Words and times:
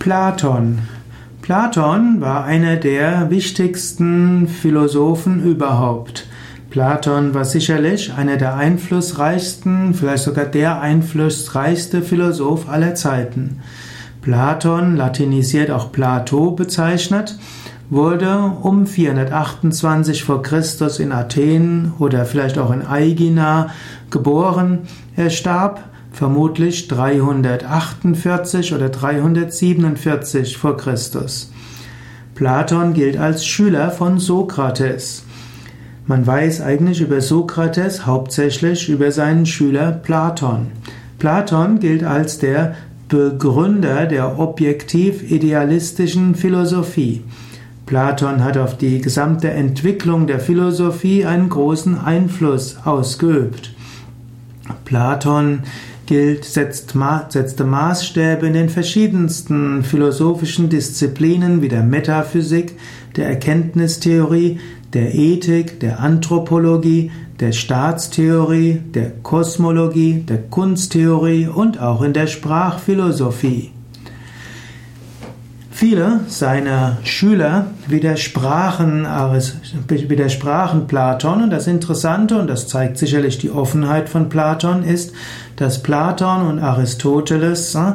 Platon. 0.00 0.78
Platon 1.42 2.22
war 2.22 2.44
einer 2.44 2.76
der 2.76 3.28
wichtigsten 3.28 4.48
Philosophen 4.48 5.44
überhaupt. 5.44 6.26
Platon 6.70 7.34
war 7.34 7.44
sicherlich 7.44 8.14
einer 8.14 8.38
der 8.38 8.56
einflussreichsten, 8.56 9.92
vielleicht 9.92 10.24
sogar 10.24 10.46
der 10.46 10.80
einflussreichste 10.80 12.00
Philosoph 12.00 12.66
aller 12.66 12.94
Zeiten. 12.94 13.60
Platon, 14.22 14.96
latinisiert 14.96 15.70
auch 15.70 15.92
Plato 15.92 16.52
bezeichnet, 16.52 17.38
wurde 17.90 18.54
um 18.62 18.86
428 18.86 20.24
vor 20.24 20.42
Christus 20.42 20.98
in 20.98 21.12
Athen 21.12 21.92
oder 21.98 22.24
vielleicht 22.24 22.56
auch 22.56 22.70
in 22.70 22.86
Aegina 22.86 23.68
geboren. 24.08 24.88
Er 25.14 25.28
starb 25.28 25.84
vermutlich 26.12 26.88
348 26.88 28.74
oder 28.74 28.88
347 28.88 30.56
vor 30.56 30.76
Christus. 30.76 31.52
Platon 32.34 32.94
gilt 32.94 33.16
als 33.18 33.44
Schüler 33.46 33.90
von 33.90 34.18
Sokrates. 34.18 35.24
Man 36.06 36.26
weiß 36.26 36.62
eigentlich 36.62 37.00
über 37.00 37.20
Sokrates 37.20 38.06
hauptsächlich 38.06 38.88
über 38.88 39.12
seinen 39.12 39.46
Schüler 39.46 39.92
Platon. 39.92 40.68
Platon 41.18 41.80
gilt 41.80 42.02
als 42.02 42.38
der 42.38 42.74
Begründer 43.08 44.06
der 44.06 44.38
objektiv-idealistischen 44.38 46.34
Philosophie. 46.34 47.22
Platon 47.86 48.44
hat 48.44 48.56
auf 48.56 48.78
die 48.78 49.00
gesamte 49.00 49.50
Entwicklung 49.50 50.26
der 50.28 50.38
Philosophie 50.40 51.26
einen 51.26 51.48
großen 51.48 51.98
Einfluss 51.98 52.78
ausgeübt. 52.84 53.74
Platon 54.84 55.64
gilt, 56.10 56.44
setzt, 56.44 56.94
setzte 57.28 57.62
Maßstäbe 57.62 58.44
in 58.44 58.52
den 58.52 58.68
verschiedensten 58.68 59.84
philosophischen 59.84 60.68
Disziplinen 60.68 61.62
wie 61.62 61.68
der 61.68 61.84
Metaphysik, 61.84 62.76
der 63.14 63.28
Erkenntnistheorie, 63.28 64.58
der 64.92 65.14
Ethik, 65.14 65.78
der 65.78 66.00
Anthropologie, 66.00 67.12
der 67.38 67.52
Staatstheorie, 67.52 68.80
der 68.92 69.12
Kosmologie, 69.22 70.24
der 70.28 70.38
Kunsttheorie 70.38 71.46
und 71.46 71.80
auch 71.80 72.02
in 72.02 72.12
der 72.12 72.26
Sprachphilosophie. 72.26 73.70
Viele 75.80 76.20
seiner 76.28 76.98
Schüler 77.04 77.68
widersprachen, 77.86 79.06
widersprachen 79.88 80.86
Platon 80.86 81.44
und 81.44 81.48
das 81.48 81.66
Interessante, 81.66 82.38
und 82.38 82.48
das 82.48 82.68
zeigt 82.68 82.98
sicherlich 82.98 83.38
die 83.38 83.50
Offenheit 83.50 84.10
von 84.10 84.28
Platon, 84.28 84.82
ist, 84.82 85.14
dass 85.56 85.82
Platon 85.82 86.46
und 86.46 86.58
Aristoteles 86.58 87.74
äh, 87.76 87.92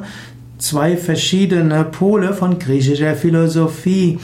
zwei 0.58 0.97
verschiedene 0.97 1.83
Pole 1.83 2.33
von 2.33 2.58
griechischer 2.58 3.13
Philosophie 3.13 4.17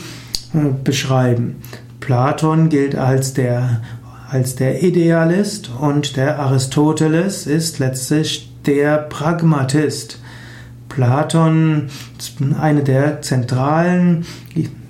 äh, 0.56 0.58
beschreiben. 0.84 1.58
Platon 2.00 2.70
gilt 2.70 2.96
als 2.96 3.36
der, 3.36 3.82
als 4.28 4.56
der 4.56 4.82
Idealist 4.82 5.70
und 5.80 6.18
der 6.18 6.40
Aristoteles 6.40 7.46
ist 7.46 7.78
letztlich 7.78 8.52
der 8.66 8.98
Pragmatist. 8.98 10.18
Platon, 10.92 11.88
eine 12.60 12.84
der 12.84 13.22
zentralen 13.22 14.26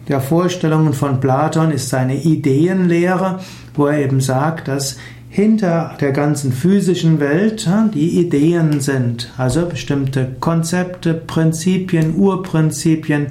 der 0.08 0.20
Vorstellungen 0.20 0.94
von 0.94 1.20
Platon 1.20 1.72
ist 1.72 1.90
seine 1.90 2.22
Ideenlehre, 2.22 3.40
wo 3.76 3.86
er 3.86 4.00
eben 4.00 4.20
sagt, 4.20 4.68
dass 4.68 4.98
hinter 5.30 5.96
der 6.02 6.12
ganzen 6.12 6.52
physischen 6.52 7.20
Welt 7.20 7.70
die 7.94 8.20
Ideen 8.20 8.82
sind, 8.82 9.32
also 9.38 9.68
bestimmte 9.68 10.36
Konzepte, 10.40 11.14
Prinzipien, 11.14 12.16
Urprinzipien, 12.16 13.28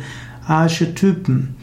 Archetypen. 0.47 1.57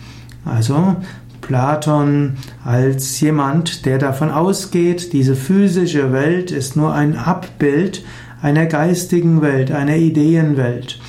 Also 0.45 0.97
Platon 1.41 2.33
als 2.63 3.19
jemand, 3.21 3.85
der 3.85 3.97
davon 3.97 4.29
ausgeht, 4.29 5.13
diese 5.13 5.35
physische 5.35 6.11
Welt 6.11 6.51
ist 6.51 6.75
nur 6.75 6.93
ein 6.93 7.15
Abbild 7.15 8.03
einer 8.41 8.65
geistigen 8.65 9.41
Welt, 9.41 9.71
einer 9.71 9.97
Ideenwelt. 9.97 10.99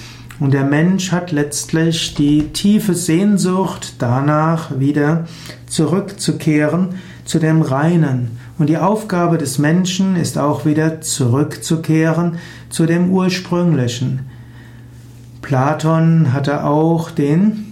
Und 0.40 0.54
der 0.54 0.64
Mensch 0.64 1.10
hat 1.10 1.32
letztlich 1.32 2.14
die 2.14 2.48
tiefe 2.52 2.94
Sehnsucht 2.94 3.94
danach, 3.98 4.78
wieder 4.78 5.26
zurückzukehren 5.66 6.90
zu 7.24 7.38
dem 7.38 7.62
Reinen. 7.62 8.38
Und 8.58 8.68
die 8.68 8.78
Aufgabe 8.78 9.38
des 9.38 9.58
Menschen 9.58 10.16
ist 10.16 10.38
auch 10.38 10.64
wieder 10.64 11.00
zurückzukehren 11.00 12.38
zu 12.70 12.86
dem 12.86 13.10
Ursprünglichen. 13.10 14.26
Platon 15.42 16.32
hatte 16.32 16.64
auch 16.64 17.10
den 17.10 17.67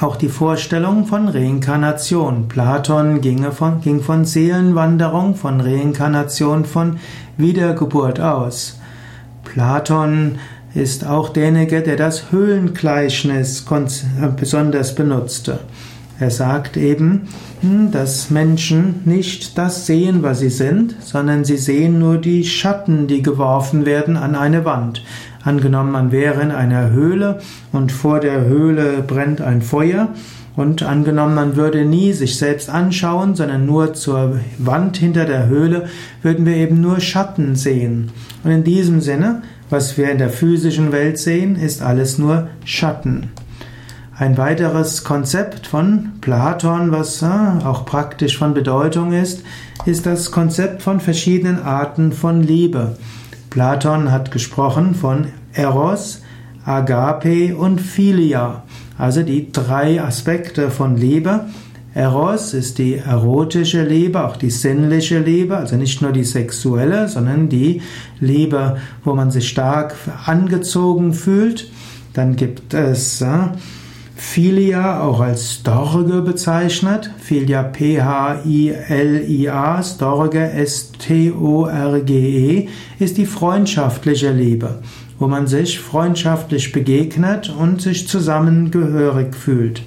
auch 0.00 0.16
die 0.16 0.28
Vorstellung 0.28 1.06
von 1.06 1.28
Reinkarnation. 1.28 2.48
Platon 2.48 3.20
ging 3.20 3.50
von, 3.52 3.80
ging 3.80 4.00
von 4.00 4.24
Seelenwanderung, 4.24 5.34
von 5.34 5.60
Reinkarnation, 5.60 6.64
von 6.64 6.98
Wiedergeburt 7.36 8.20
aus. 8.20 8.78
Platon 9.44 10.38
ist 10.74 11.06
auch 11.06 11.28
derjenige, 11.28 11.82
der 11.82 11.96
das 11.96 12.32
Höhlengleichnis 12.32 13.66
besonders 14.36 14.94
benutzte. 14.94 15.60
Er 16.20 16.30
sagt 16.30 16.76
eben, 16.76 17.28
hm, 17.60 17.90
dass 17.90 18.30
Menschen 18.30 19.00
nicht 19.04 19.58
das 19.58 19.86
sehen, 19.86 20.22
was 20.22 20.40
sie 20.40 20.50
sind, 20.50 20.96
sondern 21.00 21.44
sie 21.44 21.56
sehen 21.56 21.98
nur 21.98 22.18
die 22.18 22.44
Schatten, 22.44 23.06
die 23.06 23.22
geworfen 23.22 23.86
werden 23.86 24.16
an 24.16 24.34
eine 24.34 24.64
Wand. 24.64 25.02
Angenommen, 25.42 25.90
man 25.90 26.12
wäre 26.12 26.40
in 26.42 26.52
einer 26.52 26.90
Höhle 26.90 27.40
und 27.72 27.90
vor 27.90 28.20
der 28.20 28.44
Höhle 28.44 29.02
brennt 29.04 29.40
ein 29.40 29.62
Feuer 29.62 30.10
und 30.54 30.82
angenommen, 30.82 31.34
man 31.34 31.56
würde 31.56 31.84
nie 31.84 32.12
sich 32.12 32.36
selbst 32.36 32.68
anschauen, 32.68 33.34
sondern 33.34 33.64
nur 33.64 33.94
zur 33.94 34.40
Wand 34.58 34.98
hinter 34.98 35.24
der 35.24 35.46
Höhle, 35.46 35.88
würden 36.22 36.44
wir 36.44 36.56
eben 36.56 36.80
nur 36.80 37.00
Schatten 37.00 37.56
sehen. 37.56 38.10
Und 38.44 38.50
in 38.50 38.64
diesem 38.64 39.00
Sinne, 39.00 39.42
was 39.70 39.96
wir 39.96 40.10
in 40.10 40.18
der 40.18 40.28
physischen 40.28 40.92
Welt 40.92 41.18
sehen, 41.18 41.56
ist 41.56 41.82
alles 41.82 42.18
nur 42.18 42.48
Schatten. 42.64 43.30
Ein 44.14 44.36
weiteres 44.36 45.04
Konzept 45.04 45.66
von 45.66 46.12
Platon, 46.20 46.92
was 46.92 47.22
äh, 47.22 47.26
auch 47.26 47.86
praktisch 47.86 48.36
von 48.36 48.52
Bedeutung 48.52 49.14
ist, 49.14 49.42
ist 49.86 50.04
das 50.04 50.30
Konzept 50.30 50.82
von 50.82 51.00
verschiedenen 51.00 51.62
Arten 51.62 52.12
von 52.12 52.42
Liebe. 52.42 52.98
Platon 53.48 54.12
hat 54.12 54.30
gesprochen 54.30 54.94
von 54.94 55.28
Eros, 55.54 56.20
Agape 56.66 57.56
und 57.56 57.80
Philia, 57.80 58.64
also 58.98 59.22
die 59.22 59.50
drei 59.50 60.02
Aspekte 60.02 60.70
von 60.70 60.98
Liebe. 60.98 61.46
Eros 61.94 62.52
ist 62.52 62.76
die 62.78 62.96
erotische 62.96 63.82
Liebe, 63.82 64.24
auch 64.24 64.36
die 64.36 64.50
sinnliche 64.50 65.20
Liebe, 65.20 65.56
also 65.56 65.76
nicht 65.76 66.02
nur 66.02 66.12
die 66.12 66.24
sexuelle, 66.24 67.08
sondern 67.08 67.48
die 67.48 67.80
Liebe, 68.20 68.76
wo 69.04 69.14
man 69.14 69.30
sich 69.30 69.48
stark 69.48 69.94
angezogen 70.26 71.14
fühlt. 71.14 71.70
Dann 72.12 72.36
gibt 72.36 72.74
es 72.74 73.22
äh, 73.22 73.48
Philia, 74.24 75.02
auch 75.02 75.20
als 75.20 75.52
Storge 75.52 76.22
bezeichnet. 76.22 77.10
Philia 77.18 77.64
P-H-I-L-I-A, 77.64 78.22
Storge 79.82 80.50
S-T-O-R-G-E, 80.52 81.08
ist 82.98 83.18
die 83.18 83.26
freundschaftliche 83.26 84.30
Liebe, 84.32 84.78
wo 85.18 85.28
man 85.28 85.46
sich 85.46 85.78
freundschaftlich 85.78 86.72
begegnet 86.72 87.54
und 87.54 87.82
sich 87.82 88.08
zusammengehörig 88.08 89.34
fühlt. 89.34 89.82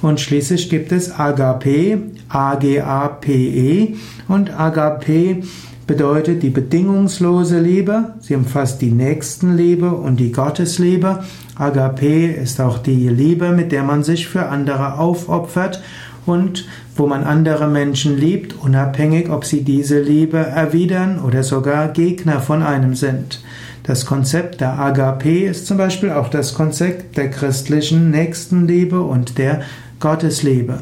Und 0.00 0.20
schließlich 0.20 0.70
gibt 0.70 0.92
es 0.92 1.18
Agape, 1.18 2.02
A-G-A-P-E 2.28 3.96
und 4.28 4.50
Agape 4.50 5.42
bedeutet 5.88 6.42
die 6.42 6.50
bedingungslose 6.50 7.58
Liebe, 7.58 8.12
sie 8.20 8.36
umfasst 8.36 8.82
die 8.82 8.92
Nächstenliebe 8.92 9.90
und 9.90 10.20
die 10.20 10.30
Gottesliebe. 10.30 11.24
Agape 11.56 12.26
ist 12.26 12.60
auch 12.60 12.78
die 12.78 13.08
Liebe, 13.08 13.50
mit 13.50 13.72
der 13.72 13.82
man 13.82 14.04
sich 14.04 14.28
für 14.28 14.46
andere 14.46 14.98
aufopfert 14.98 15.82
und 16.26 16.66
wo 16.94 17.06
man 17.06 17.24
andere 17.24 17.68
Menschen 17.68 18.18
liebt, 18.18 18.54
unabhängig, 18.62 19.30
ob 19.30 19.46
sie 19.46 19.64
diese 19.64 19.98
Liebe 20.00 20.36
erwidern 20.36 21.20
oder 21.20 21.42
sogar 21.42 21.88
Gegner 21.88 22.40
von 22.40 22.62
einem 22.62 22.94
sind. 22.94 23.42
Das 23.82 24.04
Konzept 24.04 24.60
der 24.60 24.78
Agape 24.78 25.44
ist 25.46 25.66
zum 25.66 25.78
Beispiel 25.78 26.10
auch 26.10 26.28
das 26.28 26.52
Konzept 26.52 27.16
der 27.16 27.30
christlichen 27.30 28.10
Nächstenliebe 28.10 29.00
und 29.00 29.38
der 29.38 29.62
Gottesliebe. 30.00 30.80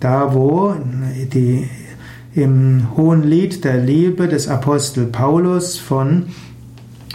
Da, 0.00 0.34
wo 0.34 0.74
die 1.32 1.68
im 2.34 2.96
Hohen 2.96 3.28
Lied 3.28 3.64
der 3.64 3.78
Liebe 3.78 4.28
des 4.28 4.48
Apostel 4.48 5.06
Paulus 5.06 5.78
von 5.78 6.26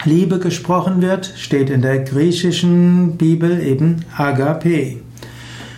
Liebe 0.04 0.40
gesprochen 0.40 1.02
wird, 1.02 1.32
steht 1.38 1.70
in 1.70 1.82
der 1.82 2.00
griechischen 2.00 3.16
Bibel 3.18 3.62
eben 3.62 4.04
Agape. 4.18 4.98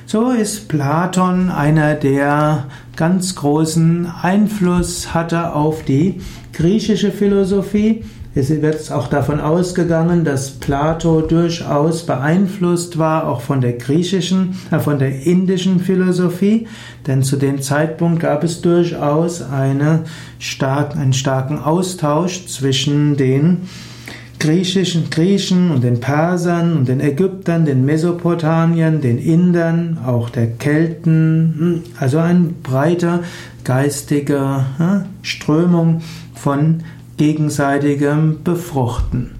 So 0.08 0.32
ist 0.32 0.70
Platon 0.70 1.50
einer, 1.50 1.94
der 1.94 2.66
ganz 2.96 3.36
großen 3.36 4.08
Einfluss 4.22 5.14
hatte 5.14 5.54
auf 5.54 5.84
die 5.84 6.22
griechische 6.54 7.12
Philosophie, 7.12 8.04
Es 8.38 8.52
wird 8.52 8.92
auch 8.92 9.08
davon 9.08 9.40
ausgegangen, 9.40 10.24
dass 10.24 10.52
Plato 10.52 11.22
durchaus 11.22 12.06
beeinflusst 12.06 13.00
war, 13.00 13.28
auch 13.28 13.42
von 13.42 13.62
der 13.62 13.74
griechischen, 13.74 14.56
äh, 14.70 14.78
von 14.78 15.00
der 15.00 15.24
indischen 15.26 15.80
Philosophie, 15.80 16.68
denn 17.08 17.24
zu 17.24 17.38
dem 17.38 17.64
Zeitpunkt 17.64 18.20
gab 18.20 18.44
es 18.44 18.62
durchaus 18.62 19.42
eine 19.42 20.04
stark, 20.38 20.96
einen 20.96 21.14
starken 21.14 21.58
Austausch 21.58 22.46
zwischen 22.46 23.18
den 23.18 23.62
griechischen 24.40 25.10
Griechen 25.10 25.72
und 25.72 25.84
den 25.84 26.00
Persern 26.00 26.78
und 26.78 26.88
den 26.88 27.00
Ägyptern, 27.00 27.66
den 27.66 27.86
Mesopotamiern, 27.86 29.02
den 29.02 29.18
Indern, 29.18 29.98
auch 30.06 30.30
der 30.30 30.46
Kelten, 30.46 31.56
hm, 31.58 31.84
also 32.00 32.20
eine 32.20 32.52
breite 32.62 33.22
geistige 33.64 34.64
hm, 34.78 35.06
Strömung 35.24 36.02
von 36.36 36.84
gegenseitigem 37.18 38.44
Befruchten. 38.44 39.37